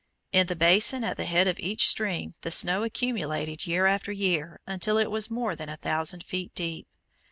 [0.31, 4.59] In the basin at the head of each stream the snow accumulated year after year
[4.65, 6.87] until it was more than a thousand feet deep.